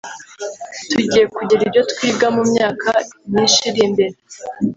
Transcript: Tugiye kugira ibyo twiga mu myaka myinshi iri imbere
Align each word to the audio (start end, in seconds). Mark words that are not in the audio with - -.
Tugiye 0.91 1.25
kugira 1.35 1.61
ibyo 1.67 1.81
twiga 1.91 2.27
mu 2.35 2.43
myaka 2.51 2.89
myinshi 3.29 3.61
iri 3.69 3.81
imbere 3.87 4.15